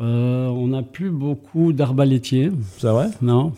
Euh, 0.00 0.46
on 0.46 0.68
n'a 0.68 0.82
plus 0.82 1.10
beaucoup 1.10 1.72
d'arbalétiers. 1.72 2.52
C'est 2.78 2.86
vrai? 2.86 3.08
Non. 3.20 3.52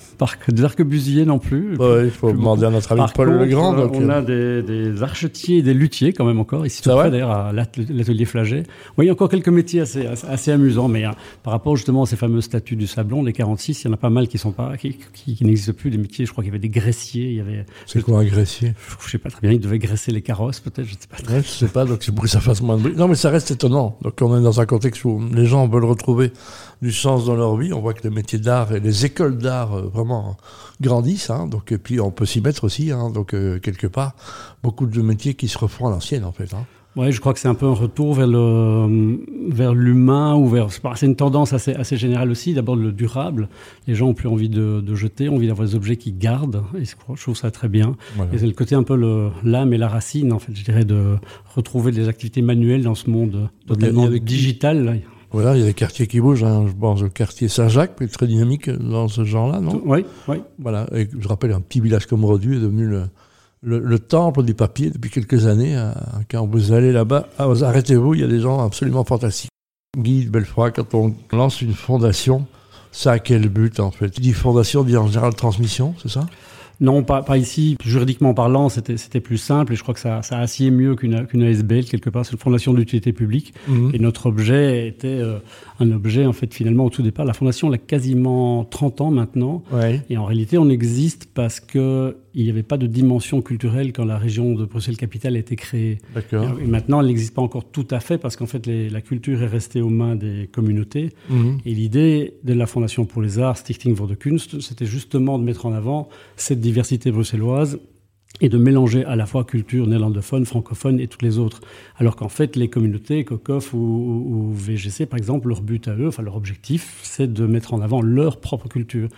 des 0.48 0.64
arquebusiers 0.64 1.26
non 1.26 1.38
plus. 1.38 1.76
Ouais, 1.76 2.06
il 2.06 2.10
faut 2.10 2.32
demander 2.32 2.64
à 2.64 2.70
notre 2.70 2.92
ami 2.92 3.02
Paul 3.14 3.30
Legrand. 3.30 3.74
Donc... 3.74 3.92
On 3.94 4.08
a 4.08 4.22
des, 4.22 4.62
des, 4.62 5.02
archetiers 5.02 5.58
et 5.58 5.62
des 5.62 5.74
luthiers 5.74 6.14
quand 6.14 6.24
même 6.24 6.40
encore. 6.40 6.64
Ici, 6.64 6.80
tout 6.80 6.90
près 6.90 7.10
d'ailleurs, 7.10 7.30
à 7.30 7.52
l'atelier 7.52 8.24
Flagey. 8.24 8.62
Oui, 8.96 9.04
il 9.04 9.08
y 9.08 9.10
a 9.10 9.12
encore 9.12 9.28
quelques 9.28 9.50
métiers 9.50 9.80
assez, 9.82 10.06
assez, 10.06 10.50
amusants, 10.50 10.88
mais 10.88 11.04
hein, 11.04 11.14
par 11.42 11.52
rapport 11.52 11.76
justement 11.76 12.04
à 12.04 12.06
ces 12.06 12.16
fameux 12.16 12.40
statuts 12.40 12.76
du 12.76 12.86
Sablon, 12.86 13.22
les 13.22 13.34
46, 13.34 13.84
il 13.84 13.88
y 13.88 13.90
en 13.90 13.94
a 13.94 13.98
pas 13.98 14.10
mal 14.10 14.26
qui 14.26 14.38
sont 14.38 14.52
pas, 14.52 14.78
qui, 14.78 14.96
qui, 15.12 15.44
n'existent 15.44 15.74
plus. 15.74 15.90
Des 15.90 15.98
métiers, 15.98 16.24
je 16.24 16.32
crois 16.32 16.42
qu'il 16.42 16.52
y 16.52 16.52
avait 16.52 16.58
des 16.58 16.70
graissiers. 16.70 17.28
Il 17.28 17.36
y 17.36 17.40
avait. 17.40 17.66
C'est 17.84 18.02
quoi 18.02 18.20
un 18.20 18.24
graissier 18.24 18.72
Je 19.04 19.10
sais 19.10 19.18
pas 19.18 19.28
très 19.28 19.42
bien. 19.42 19.52
Ils 19.52 19.60
devaient 19.60 19.78
graisser 19.78 20.10
les 20.10 20.22
carrosses, 20.22 20.60
peut-être. 20.60 20.86
Je 20.86 20.92
sais 20.92 21.06
pas. 21.06 21.16
Très... 21.18 21.42
je 21.42 21.48
sais 21.48 21.68
pas. 21.68 21.84
Donc 21.84 22.02
c'est 22.02 22.14
pour 22.14 22.24
que 22.24 22.30
ça 22.30 22.40
fasse 22.40 22.62
moins 22.62 22.78
de 22.78 22.82
bruit. 22.82 22.94
Non, 22.96 23.08
mais 23.08 23.14
ça 23.14 23.28
reste 23.28 23.50
étonnant. 23.50 23.98
Donc 24.00 24.14
on 24.22 24.38
est 24.38 24.42
dans 24.42 24.58
un 24.58 24.66
contexte 24.66 25.04
où 25.04 25.20
les 25.34 25.44
gens 25.44 25.68
veulent 25.68 25.84
retrouver 25.84 26.29
du 26.82 26.92
sens 26.92 27.26
dans 27.26 27.34
leur 27.34 27.56
vie. 27.56 27.72
On 27.72 27.80
voit 27.80 27.94
que 27.94 28.02
les 28.02 28.14
métiers 28.14 28.38
d'art 28.38 28.72
et 28.72 28.80
les 28.80 29.06
écoles 29.06 29.38
d'art 29.38 29.74
euh, 29.74 29.82
vraiment 29.82 30.36
grandissent. 30.80 31.30
Hein, 31.30 31.46
donc, 31.46 31.72
et 31.72 31.78
puis 31.78 32.00
on 32.00 32.10
peut 32.10 32.26
s'y 32.26 32.40
mettre 32.40 32.64
aussi. 32.64 32.90
Hein, 32.90 33.10
donc 33.10 33.34
euh, 33.34 33.58
quelque 33.58 33.86
part, 33.86 34.14
beaucoup 34.62 34.86
de 34.86 35.02
métiers 35.02 35.34
qui 35.34 35.48
se 35.48 35.58
refont 35.58 35.86
à 35.86 35.90
l'ancienne 35.90 36.24
en 36.24 36.32
fait. 36.32 36.54
Hein. 36.54 36.64
Oui, 36.96 37.12
je 37.12 37.20
crois 37.20 37.32
que 37.32 37.38
c'est 37.38 37.48
un 37.48 37.54
peu 37.54 37.66
un 37.66 37.74
retour 37.74 38.14
vers 38.14 38.26
le 38.26 39.20
vers 39.48 39.74
l'humain 39.74 40.34
ou 40.34 40.48
vers 40.48 40.68
c'est 40.96 41.06
une 41.06 41.14
tendance 41.14 41.52
assez 41.52 41.72
assez 41.72 41.96
générale 41.96 42.32
aussi. 42.32 42.52
D'abord 42.52 42.74
le 42.74 42.90
durable. 42.90 43.48
Les 43.86 43.94
gens 43.94 44.08
ont 44.08 44.14
plus 44.14 44.28
envie 44.28 44.48
de, 44.48 44.80
de 44.80 44.94
jeter, 44.96 45.28
ont 45.28 45.36
envie 45.36 45.46
d'avoir 45.46 45.68
des 45.68 45.76
objets 45.76 45.96
qui 45.96 46.10
gardent. 46.10 46.64
Et 46.76 46.84
je 46.84 47.22
trouve 47.22 47.36
ça 47.36 47.52
très 47.52 47.68
bien. 47.68 47.94
Et 48.32 48.38
c'est 48.38 48.46
le 48.46 48.52
côté 48.52 48.74
un 48.74 48.82
peu 48.82 49.30
l'âme 49.44 49.72
et 49.72 49.78
la 49.78 49.88
racine 49.88 50.32
en 50.32 50.40
fait, 50.40 50.52
je 50.52 50.64
dirais, 50.64 50.84
de 50.84 51.16
retrouver 51.54 51.92
des 51.92 52.08
activités 52.08 52.42
manuelles 52.42 52.82
dans 52.82 52.96
ce 52.96 53.08
monde 53.08 53.48
totalement 53.68 54.08
digital. 54.08 55.00
Voilà, 55.32 55.54
il 55.56 55.60
y 55.60 55.62
a 55.62 55.66
des 55.66 55.74
quartiers 55.74 56.06
qui 56.06 56.20
bougent. 56.20 56.44
Hein. 56.44 56.66
Je 56.66 56.72
pense 56.72 57.00
le 57.00 57.08
quartier 57.08 57.48
Saint-Jacques 57.48 58.00
est 58.00 58.08
très 58.08 58.26
dynamique 58.26 58.68
dans 58.68 59.08
ce 59.08 59.24
genre-là, 59.24 59.60
non? 59.60 59.80
Oui, 59.84 60.04
oui. 60.28 60.42
Voilà, 60.58 60.86
et 60.92 61.08
je 61.18 61.28
rappelle, 61.28 61.52
un 61.52 61.60
petit 61.60 61.80
village 61.80 62.06
comme 62.06 62.24
Rodu 62.24 62.56
est 62.56 62.60
devenu 62.60 62.86
le, 62.86 63.08
le, 63.62 63.98
temple 63.98 64.42
du 64.42 64.54
papier 64.54 64.90
depuis 64.90 65.10
quelques 65.10 65.46
années. 65.46 65.76
Hein. 65.76 65.94
Quand 66.30 66.46
vous 66.46 66.72
allez 66.72 66.92
là-bas, 66.92 67.28
ah, 67.38 67.48
arrêtez-vous, 67.62 68.14
il 68.14 68.20
y 68.20 68.24
a 68.24 68.28
des 68.28 68.40
gens 68.40 68.64
absolument 68.64 69.04
fantastiques. 69.04 69.50
Guy 69.96 70.26
Belfroy, 70.26 70.70
quand 70.70 70.94
on 70.94 71.14
lance 71.32 71.62
une 71.62 71.74
fondation, 71.74 72.46
ça 72.92 73.12
a 73.12 73.18
quel 73.18 73.48
but 73.48 73.80
en 73.80 73.90
fait? 73.90 74.10
Tu 74.10 74.20
dis 74.20 74.32
fondation, 74.32 74.84
dit 74.84 74.96
en 74.96 75.06
général 75.06 75.34
transmission, 75.34 75.94
c'est 76.02 76.10
ça? 76.10 76.26
Non, 76.80 77.02
pas, 77.02 77.22
pas 77.22 77.36
ici. 77.36 77.76
Juridiquement 77.84 78.32
parlant, 78.32 78.68
c'était 78.68 79.20
plus 79.20 79.36
simple 79.36 79.74
et 79.74 79.76
je 79.76 79.82
crois 79.82 79.94
que 79.94 80.00
ça, 80.00 80.22
ça 80.22 80.38
assied 80.38 80.70
mieux 80.70 80.96
qu'une 80.96 81.42
ASBL 81.42 81.84
quelque 81.84 82.08
part. 82.08 82.24
C'est 82.24 82.32
une 82.32 82.38
fondation 82.38 82.72
d'utilité 82.72 83.12
publique 83.12 83.54
mhm. 83.68 83.90
et 83.92 83.98
notre 83.98 84.26
objet 84.26 84.88
était 84.88 85.08
euh, 85.08 85.38
un 85.78 85.90
objet 85.92 86.24
en 86.24 86.32
fait 86.32 86.52
finalement 86.54 86.86
au 86.86 86.90
tout 86.90 87.02
départ. 87.02 87.26
La 87.26 87.34
fondation 87.34 87.68
elle 87.68 87.74
a 87.74 87.78
quasiment 87.78 88.64
30 88.64 89.00
ans 89.02 89.10
maintenant 89.10 89.62
et 90.08 90.16
en 90.16 90.24
réalité 90.24 90.58
on 90.58 90.68
existe 90.68 91.28
parce 91.34 91.60
que 91.60 92.16
il 92.34 92.44
n'y 92.44 92.50
avait 92.50 92.62
pas 92.62 92.76
de 92.76 92.86
dimension 92.86 93.42
culturelle 93.42 93.92
quand 93.92 94.04
la 94.04 94.18
région 94.18 94.54
de 94.54 94.64
Bruxelles-Capitale 94.64 95.36
a 95.36 95.38
été 95.38 95.56
créée. 95.56 95.98
Et 96.32 96.66
maintenant, 96.66 97.00
elle 97.00 97.08
n'existe 97.08 97.34
pas 97.34 97.42
encore 97.42 97.64
tout 97.64 97.86
à 97.90 97.98
fait 97.98 98.18
parce 98.18 98.36
qu'en 98.36 98.46
fait, 98.46 98.66
la 98.66 99.00
culture 99.00 99.42
est 99.42 99.46
restée 99.46 99.80
aux 99.80 99.88
mains 99.88 100.14
des 100.14 100.48
communautés. 100.50 101.10
Mhm. 101.28 101.58
Et 101.66 101.74
l'idée 101.74 102.34
de 102.44 102.52
la 102.52 102.66
Fondation 102.66 103.04
pour 103.04 103.20
les 103.22 103.38
Arts, 103.38 103.56
Stichting 103.56 103.94
voor 103.94 104.06
de 104.06 104.14
Kunst, 104.14 104.60
c'était 104.60 104.86
justement 104.86 105.38
de 105.38 105.44
mettre 105.44 105.66
en 105.66 105.72
avant 105.72 106.08
cette 106.36 106.60
diversité 106.70 107.10
bruxelloise 107.10 107.78
et 108.40 108.48
de 108.48 108.58
mélanger 108.58 109.04
à 109.04 109.16
la 109.16 109.26
fois 109.26 109.44
culture 109.44 109.86
néerlandophone, 109.86 110.46
francophone 110.46 111.00
et 111.00 111.08
toutes 111.08 111.22
les 111.22 111.38
autres. 111.38 111.60
Alors 111.96 112.14
qu'en 112.16 112.28
fait, 112.28 112.54
les 112.54 112.68
communautés, 112.68 113.24
COCOF 113.24 113.74
ou, 113.74 114.52
VGC, 114.54 115.06
par 115.06 115.18
exemple, 115.18 115.48
leur 115.48 115.62
but 115.62 115.88
à 115.88 115.96
eux, 115.96 116.08
enfin 116.08 116.22
leur 116.22 116.36
objectif, 116.36 117.00
c'est 117.02 117.30
de 117.30 117.46
mettre 117.46 117.74
en 117.74 117.80
avant 117.80 118.00
leur 118.00 118.40
propre 118.40 118.68
culture. 118.68 119.08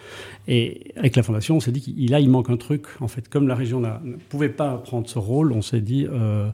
Et 0.49 0.93
avec 0.97 1.15
la 1.15 1.23
Fondation, 1.23 1.57
on 1.57 1.61
s'est 1.61 1.73
dit 1.73 1.83
qu'il 1.83 2.11
il 2.11 2.31
manque 2.31 2.51
un 2.51 2.57
truc. 2.57 2.87
En 3.01 3.09
fait, 3.09 3.29
comme 3.29 3.47
la 3.47 3.55
région 3.55 3.81
ne 3.81 4.17
pouvait 4.31 4.49
pas 4.49 4.79
prendre 4.79 5.09
ce 5.09 5.19
rôle, 5.19 5.53
on 5.53 5.63
s'est 5.63 5.83
dit 5.83 6.07
euh, 6.11 6.49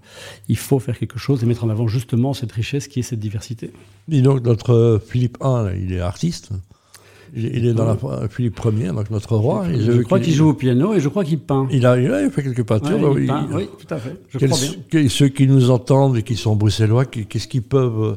il 0.49 0.59
faut 0.59 0.81
faire 0.81 0.99
quelque 0.99 1.19
chose 1.19 1.43
et 1.43 1.47
mettre 1.47 1.65
en 1.65 1.71
avant 1.71 1.87
justement 1.87 2.35
cette 2.35 2.53
richesse 2.53 2.89
qui 2.89 2.99
est 3.01 3.05
cette 3.05 3.21
diversité. 3.21 3.71
Dis 4.09 4.21
donc, 4.21 4.43
notre 4.44 5.01
Philippe 5.06 5.39
I, 5.43 5.85
il 5.85 5.93
est 5.93 6.01
artiste 6.01 6.51
il 7.35 7.67
est 7.67 7.75
dans 7.75 7.85
la 7.85 7.97
Philippe 8.29 8.61
Ier, 8.65 8.89
donc 8.89 9.11
notre 9.11 9.37
roi. 9.37 9.65
je, 9.73 10.03
crois 10.03 10.21
qu'il 10.21 10.35
joue 10.35 10.51
au 10.51 10.55
piano 10.55 10.95
et 10.95 11.01
je 11.01 11.09
crois 11.09 11.25
qu'il 11.25 11.39
peint. 11.39 11.69
Il 11.71 11.87
a, 11.87 11.99
il 11.99 12.31
fait 12.31 12.43
quelques 12.43 12.65
peintures. 12.65 13.13
oui, 13.13 13.27
tout 13.27 13.95
à 13.95 13.99
fait. 13.99 14.17
Je 14.31 14.47
crois 14.47 14.59
bien. 14.59 15.09
Ceux 15.09 15.29
qui 15.29 15.47
nous 15.47 15.71
entendent 15.71 16.17
et 16.17 16.23
qui 16.23 16.37
sont 16.37 16.57
bruxellois, 16.57 17.05
qu'est-ce 17.05 17.49
qu'ils 17.49 17.63
peuvent, 17.63 18.17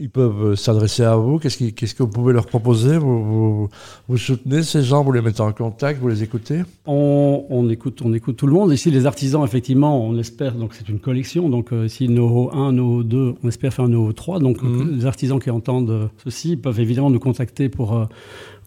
ils 0.00 0.10
peuvent 0.10 0.54
s'adresser 0.54 1.04
à 1.04 1.16
vous 1.16 1.38
Qu'est-ce 1.38 1.62
qu'est-ce 1.62 1.94
que 1.94 2.02
vous 2.02 2.08
pouvez 2.08 2.32
leur 2.32 2.46
proposer? 2.46 2.96
Vous, 2.96 3.68
vous, 4.08 4.16
soutenez 4.16 4.62
ces 4.62 4.82
gens 4.82 5.04
Vous 5.04 5.12
les 5.12 5.20
mettez 5.20 5.42
en 5.42 5.52
contact 5.52 6.00
Vous 6.00 6.08
les 6.08 6.22
écoutez? 6.22 6.62
On, 6.86 7.44
on, 7.50 7.68
écoute, 7.68 8.00
on 8.02 8.12
écoute 8.14 8.36
tout 8.36 8.46
le 8.46 8.52
monde. 8.52 8.72
Ici, 8.72 8.90
les 8.90 9.06
artisans, 9.06 9.44
effectivement, 9.44 10.02
on 10.02 10.18
espère. 10.18 10.54
Donc, 10.54 10.74
c'est 10.74 10.88
une 10.88 11.00
collection. 11.00 11.48
Donc, 11.48 11.72
euh, 11.72 11.86
ici, 11.86 12.08
NoHo 12.08 12.50
1, 12.52 12.72
NoHo 12.72 13.02
2, 13.02 13.34
on 13.44 13.48
espère 13.48 13.74
faire 13.74 13.84
un 13.84 13.88
NoHo 13.88 14.12
3. 14.12 14.38
Donc, 14.40 14.62
mhm. 14.62 14.96
les 14.96 15.06
artisans 15.06 15.38
qui 15.38 15.50
entendent 15.50 16.08
ceci 16.24 16.56
peuvent 16.56 16.80
évidemment 16.80 17.10
nous 17.10 17.20
contacter 17.20 17.68
pour. 17.68 17.96
Euh, 17.96 18.06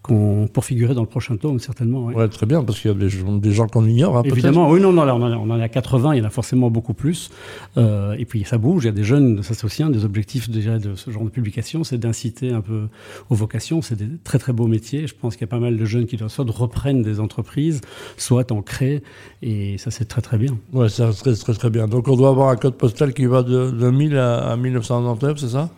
pour 0.03 0.65
figurer 0.65 0.93
dans 0.93 1.01
le 1.01 1.07
prochain 1.07 1.37
tome, 1.37 1.59
certainement. 1.59 2.05
Ouais. 2.05 2.27
très 2.27 2.45
bien, 2.45 2.63
parce 2.63 2.79
qu'il 2.79 2.91
y 2.91 2.93
a 2.93 2.97
des, 2.97 3.09
des 3.39 3.51
gens 3.51 3.67
qu'on 3.67 3.85
ignore. 3.85 4.17
Hein, 4.17 4.23
Évidemment, 4.25 4.69
oui, 4.69 4.81
non, 4.81 4.91
non, 4.91 5.05
là, 5.05 5.15
on, 5.15 5.21
en 5.21 5.59
a, 5.59 5.69
80, 5.69 6.15
il 6.15 6.19
y 6.19 6.21
en 6.21 6.25
a 6.25 6.29
forcément 6.29 6.69
beaucoup 6.69 6.93
plus. 6.93 7.31
Euh, 7.77 8.15
et 8.17 8.25
puis 8.25 8.43
ça 8.43 8.57
bouge, 8.57 8.83
il 8.83 8.87
y 8.87 8.89
a 8.89 8.93
des 8.93 9.03
jeunes, 9.03 9.43
ça 9.43 9.53
c'est 9.53 9.65
aussi 9.65 9.81
un 9.81 9.89
des 9.89 10.03
objectifs 10.03 10.49
déjà 10.49 10.77
de 10.77 10.95
ce 10.95 11.09
genre 11.09 11.23
de 11.23 11.29
publication, 11.29 11.83
c'est 11.83 11.97
d'inciter 11.97 12.51
un 12.51 12.61
peu 12.61 12.87
aux 13.29 13.35
vocations. 13.35 13.81
C'est 13.81 13.95
des 13.95 14.09
très 14.23 14.39
très 14.39 14.53
beaux 14.53 14.67
métiers. 14.67 15.07
Je 15.07 15.15
pense 15.15 15.35
qu'il 15.35 15.41
y 15.41 15.49
a 15.49 15.51
pas 15.51 15.59
mal 15.59 15.77
de 15.77 15.85
jeunes 15.85 16.05
qui 16.05 16.17
soit 16.27 16.45
reprennent 16.49 17.01
des 17.01 17.19
entreprises, 17.19 17.81
soit 18.17 18.51
en 18.51 18.61
créent, 18.61 19.01
et 19.41 19.77
ça 19.77 19.89
c'est 19.89 20.05
très 20.05 20.21
très 20.21 20.37
bien. 20.37 20.57
Ouais, 20.73 20.89
ça 20.89 21.11
très 21.13 21.33
très 21.33 21.53
très 21.53 21.69
bien. 21.69 21.87
Donc 21.87 22.07
on 22.07 22.15
doit 22.17 22.29
avoir 22.29 22.49
un 22.49 22.57
code 22.57 22.75
postal 22.75 23.13
qui 23.13 23.25
va 23.25 23.43
de, 23.43 23.71
de 23.71 23.89
1000 23.89 24.17
à, 24.17 24.51
à 24.51 24.57
1999, 24.57 25.37
c'est 25.37 25.47
ça? 25.49 25.69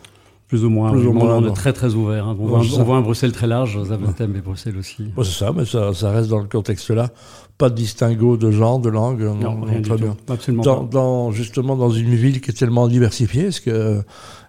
Plus 0.47 0.63
ou 0.63 0.69
moins. 0.69 0.91
Plus 0.91 1.07
ou 1.07 1.13
moins 1.13 1.37
on 1.37 1.47
est 1.47 1.53
très 1.53 1.73
très 1.73 1.95
ouvert. 1.95 2.27
Hein. 2.27 2.37
On, 2.39 2.45
voit 2.83 2.97
un, 2.97 3.01
Bruxelles 3.01 3.31
très 3.31 3.47
large, 3.47 3.81
Zaventem 3.83 4.35
et 4.35 4.41
Bruxelles 4.41 4.77
aussi. 4.77 5.11
c'est 5.17 5.23
ça, 5.23 5.51
mais 5.55 5.65
ça, 5.65 5.93
ça, 5.93 6.11
reste 6.11 6.29
dans 6.29 6.39
le 6.39 6.47
contexte-là. 6.47 7.09
Pas 7.57 7.69
de 7.69 7.75
distinguo 7.75 8.37
de 8.37 8.51
genre, 8.51 8.79
de 8.79 8.89
langue. 8.89 9.21
Non, 9.21 9.61
rien 9.61 9.81
très 9.81 9.97
bien. 9.97 10.15
Absolument 10.27 10.63
dans, 10.63 10.83
Dans, 10.83 11.31
justement, 11.31 11.75
dans 11.75 11.89
une 11.89 12.13
ville 12.13 12.41
qui 12.41 12.51
est 12.51 12.53
tellement 12.53 12.87
diversifiée, 12.87 13.45
est-ce 13.45 13.61
que 13.61 14.03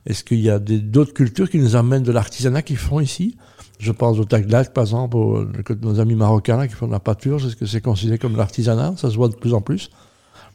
est-ce 0.04 0.22
qu'il 0.22 0.40
y 0.40 0.50
a 0.50 0.58
d'autres 0.58 1.14
cultures 1.14 1.50
qui 1.50 1.58
nous 1.58 1.74
amènent 1.74 2.04
de 2.04 2.12
l'artisanat 2.12 2.62
qu'ils 2.62 2.76
font 2.76 3.00
ici? 3.00 3.36
Je 3.78 3.92
pense 3.92 4.18
au 4.18 4.24
Taglac, 4.24 4.72
par 4.72 4.84
exemple, 4.84 5.16
nos 5.82 6.00
amis 6.00 6.14
marocains 6.14 6.66
qui 6.66 6.74
font 6.74 6.86
de 6.86 6.92
la 6.92 7.00
pâture. 7.00 7.44
Est-ce 7.44 7.56
que 7.56 7.66
c'est 7.66 7.80
considéré 7.80 8.18
comme 8.18 8.36
l'artisanat? 8.36 8.94
Ça 8.96 9.10
se 9.10 9.16
voit 9.16 9.28
de 9.28 9.34
plus 9.34 9.52
en 9.52 9.60
plus 9.60 9.90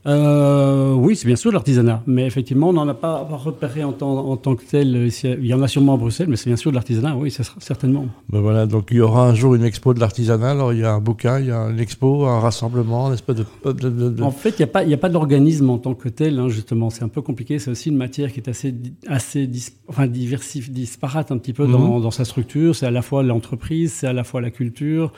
euh, 0.05 0.93
Oui, 0.93 1.15
c'est 1.15 1.27
bien 1.27 1.35
sûr 1.35 1.51
l'artisanat. 1.51 2.03
Mais 2.07 2.25
effectivement, 2.25 2.69
on 2.69 2.73
n'en 2.73 2.87
a 2.87 2.93
pas 2.93 3.19
repéré 3.29 3.83
en 3.83 3.93
tant, 3.93 4.11
en 4.17 4.37
tant, 4.37 4.55
que 4.55 4.63
tel. 4.63 5.09
Il 5.23 5.45
y 5.45 5.53
en 5.53 5.61
a 5.61 5.67
sûrement 5.67 5.93
à 5.93 5.97
Bruxelles, 5.97 6.27
mais 6.29 6.35
c'est 6.35 6.49
bien 6.49 6.57
sûr 6.57 6.71
de 6.71 6.75
l'artisanat, 6.75 7.15
oui, 7.15 7.31
ça 7.31 7.43
sera 7.43 7.57
certainement. 7.59 8.05
Ben 8.29 8.39
voilà, 8.39 8.65
donc 8.65 8.87
il 8.91 8.97
y 8.97 9.01
aura 9.01 9.27
un 9.27 9.35
jour 9.35 9.55
une 9.55 9.63
expo 9.63 9.93
de 9.93 9.99
l'artisanat. 9.99 10.51
Alors 10.51 10.73
il 10.73 10.79
y 10.79 10.83
a 10.83 10.93
un 10.93 10.99
bouquin, 10.99 11.39
il 11.39 11.47
y 11.47 11.51
a 11.51 11.69
une 11.69 11.79
expo, 11.79 12.25
un 12.25 12.39
rassemblement, 12.39 13.07
un 13.07 13.13
espèce 13.13 13.35
de. 13.35 14.23
En 14.23 14.31
fait, 14.31 14.49
il 14.51 14.57
n'y 14.59 14.63
a 14.63 14.67
pas, 14.67 14.81
a 14.81 14.97
pas 14.97 15.09
d'organisme 15.09 15.69
en 15.69 15.77
tant 15.77 15.93
que 15.93 16.09
tel, 16.09 16.39
hein, 16.39 16.49
justement. 16.49 16.89
C'est 16.89 17.03
un 17.03 17.09
peu 17.09 17.21
compliqué. 17.21 17.59
C'est 17.59 17.71
aussi 17.71 17.89
une 17.89 17.97
matière 17.97 18.31
qui 18.31 18.39
est 18.39 18.49
assez, 18.49 18.73
assez 19.07 19.49
enfin, 19.87 20.07
diversif, 20.07 20.71
disparate 20.71 21.31
un 21.31 21.37
petit 21.37 21.53
peu 21.53 21.67
dans, 21.67 21.97
mhm. 21.97 22.01
dans 22.01 22.11
sa 22.11 22.25
structure. 22.25 22.75
C'est 22.75 22.85
à 22.85 22.91
la 22.91 23.01
fois 23.01 23.23
l'entreprise, 23.23 23.93
c'est 23.93 24.07
à 24.07 24.13
la 24.13 24.23
fois 24.23 24.41
la 24.41 24.51
culture. 24.51 25.13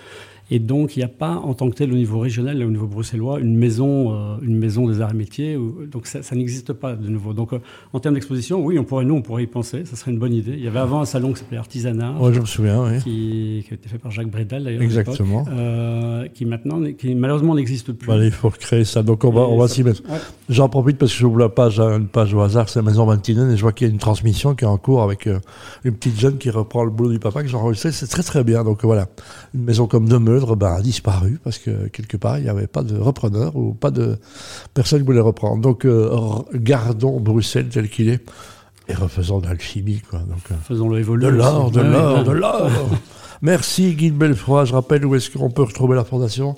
Et 0.53 0.59
donc, 0.59 0.95
il 0.95 0.99
n'y 0.99 1.03
a 1.03 1.07
pas, 1.07 1.37
en 1.37 1.55
tant 1.55 1.67
que 1.67 1.73
tel, 1.73 1.91
au 1.91 1.95
niveau 1.95 2.19
régional, 2.19 2.63
au 2.63 2.69
niveau 2.69 2.85
bruxellois, 2.85 3.39
une 3.39 3.57
maison, 3.57 4.13
euh, 4.13 4.35
une 4.43 4.55
maison 4.55 4.87
des 4.87 5.01
arts 5.01 5.09
et 5.09 5.15
métiers. 5.15 5.57
donc, 5.91 6.05
ça, 6.05 6.35
n'existe 6.35 6.73
pas 6.73 6.93
de 6.93 7.09
nouveau. 7.09 7.33
Donc, 7.33 7.53
euh, 7.53 7.59
en 7.91 7.99
termes 7.99 8.13
d'exposition, 8.13 8.63
oui, 8.63 8.77
on 8.77 8.83
pourrait, 8.83 9.03
nous, 9.03 9.15
on 9.15 9.23
pourrait 9.23 9.45
y 9.45 9.47
penser. 9.47 9.83
Ça 9.85 9.95
serait 9.95 10.11
une 10.11 10.19
bonne 10.19 10.35
idée. 10.35 10.53
Il 10.53 10.63
y 10.63 10.67
avait 10.67 10.77
avant 10.77 11.01
un 11.01 11.05
salon 11.05 11.33
qui 11.33 11.39
s'appelait 11.39 11.57
Artisanat. 11.57 12.13
Oui, 12.19 12.35
je 12.35 12.39
me 12.39 12.45
souviens, 12.45 12.83
oui. 12.83 12.99
Qui, 12.99 13.65
qui, 13.67 13.67
a 13.71 13.73
été 13.73 13.89
fait 13.89 13.97
par 13.97 14.11
Jacques 14.11 14.29
Bredal, 14.29 14.65
d'ailleurs. 14.65 14.83
Exactement. 14.83 15.43
Euh, 15.49 16.27
qui 16.27 16.45
maintenant, 16.45 16.83
qui 16.99 17.15
malheureusement 17.15 17.55
n'existe 17.55 17.91
plus. 17.91 18.13
il 18.23 18.29
faut 18.29 18.49
recréer 18.49 18.85
ça. 18.85 19.01
Donc, 19.01 19.23
on 19.23 19.31
va, 19.31 19.41
on 19.41 19.57
va 19.57 19.67
s'y 19.67 19.83
mettre. 19.83 20.03
J'en 20.49 20.69
profite 20.69 20.99
parce 20.99 21.13
que 21.13 21.17
j'ouvre 21.17 21.39
la 21.39 21.49
page, 21.49 21.79
une 21.79 22.05
page 22.05 22.31
au 22.35 22.41
hasard, 22.41 22.69
c'est 22.69 22.77
la 22.77 22.85
Maison 22.85 23.07
Vantinen, 23.07 23.49
et 23.49 23.57
je 23.57 23.61
vois 23.63 23.71
qu'il 23.71 23.87
y 23.87 23.89
a 23.89 23.91
une 23.91 23.99
transmission 23.99 24.53
qui 24.53 24.65
est 24.65 24.67
en 24.67 24.77
cours 24.77 25.01
avec 25.01 25.25
une 25.25 25.93
petite 25.95 26.19
jeune 26.19 26.37
qui 26.37 26.51
reprend 26.51 26.83
le 26.83 26.91
boulot 26.91 27.11
du 27.11 27.17
papa 27.17 27.41
que 27.41 27.47
j'ai 27.49 27.57
enregistré. 27.57 27.91
C'est 27.91 28.05
très, 28.05 28.21
très 28.21 28.43
bien. 28.43 28.63
Donc, 28.63 28.83
voilà. 28.83 29.07
Une 29.55 29.63
maison 29.63 29.87
comme 29.87 30.07
de 30.07 30.17
Ben, 30.55 30.75
a 30.75 30.81
disparu 30.81 31.39
parce 31.43 31.57
que 31.57 31.87
quelque 31.87 32.17
part, 32.17 32.37
il 32.37 32.43
n'y 32.43 32.49
avait 32.49 32.67
pas 32.67 32.83
de 32.83 32.97
repreneur 32.97 33.55
ou 33.55 33.73
pas 33.73 33.91
de 33.91 34.17
personne 34.73 34.99
qui 34.99 35.05
voulait 35.05 35.19
reprendre. 35.19 35.61
Donc, 35.61 35.85
euh, 35.85 36.09
gardons 36.53 37.19
Bruxelles 37.19 37.69
tel 37.69 37.89
qu'il 37.89 38.09
est 38.09 38.23
et 38.87 38.93
refaisons 38.93 39.39
de 39.39 39.47
l'alchimie. 39.47 40.01
Quoi. 40.09 40.19
Donc, 40.19 40.39
euh, 40.51 40.55
Faisons-le 40.67 40.99
évoluer. 40.99 41.25
De 41.25 41.31
l'or, 41.31 41.71
de 41.71 41.81
l'or, 41.81 42.23
de 42.23 42.31
l'or. 42.43 42.69
Merci 43.41 43.93
Guy 43.93 44.11
Belfroy. 44.11 44.65
Je 44.65 44.73
rappelle 44.73 45.05
où 45.05 45.15
est-ce 45.15 45.29
qu'on 45.29 45.49
peut 45.49 45.63
retrouver 45.63 45.95
la 45.95 46.03
fondation 46.03 46.55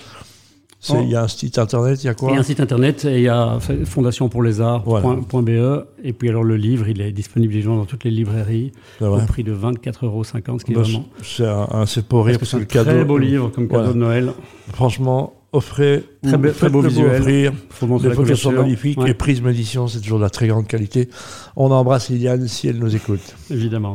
il 0.90 1.10
y 1.10 1.16
a 1.16 1.24
un 1.24 1.28
site 1.28 1.58
internet, 1.58 2.04
il 2.04 2.08
y 2.08 2.10
a 2.10 2.14
quoi 2.14 2.32
Il 2.32 2.36
y 2.36 2.38
a 2.38 2.40
un 2.40 2.44
site 2.44 2.60
internet 2.60 3.06
et 3.06 3.18
il 3.18 3.24
y 3.24 3.30
a 3.30 3.58
Fondation 3.86 4.30
pour 4.30 4.44
les 4.44 4.62
arts.be. 4.62 5.86
Et 6.04 6.14
puis 6.14 6.30
alors 6.30 6.44
le 6.44 6.56
livre, 6.56 6.88
il 6.88 7.02
est 7.02 7.12
disponible 7.12 7.54
dans 7.64 7.86
toutes 7.86 8.04
les 8.04 8.12
librairies 8.12 8.72
au 9.02 9.18
prix 9.28 9.44
de 9.44 9.54
24,50 9.54 10.06
euros, 10.06 10.24
ce 10.24 10.32
qui 10.32 10.72
est 10.72 10.76
bah, 10.76 10.82
vraiment. 10.82 11.06
C'est 11.24 11.46
un, 11.46 11.86
c'est 11.86 12.06
pour 12.06 12.26
rire 12.26 12.38
c'est 12.44 12.58
un 12.58 12.84
très 12.84 13.06
beau 13.06 13.18
livre 13.18 13.50
comme 13.50 13.68
cadeau 13.68 13.94
de 13.94 13.98
Noël. 13.98 14.34
Franchement, 14.74 15.34
offrez, 15.56 16.04
très, 16.22 16.38
très 16.52 16.70
beau 16.70 16.82
visuel. 16.82 17.22
Offrir. 17.22 17.54
Faut 17.70 17.88
montrer 17.88 18.10
les 18.10 18.16
photos 18.16 18.40
sont 18.40 18.52
magnifiques. 18.52 19.00
Les 19.04 19.14
Prisme 19.14 19.48
Édition, 19.48 19.88
c'est 19.88 20.00
toujours 20.00 20.20
de 20.20 20.24
la 20.24 20.30
très 20.30 20.48
grande 20.48 20.68
qualité. 20.68 21.10
On 21.56 21.72
embrasse 21.72 22.10
Liliane 22.10 22.48
si 22.48 22.68
elle 22.68 22.78
nous 22.78 22.96
écoute. 22.96 23.36
Évidemment. 23.50 23.94